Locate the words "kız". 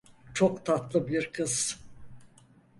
1.31-1.79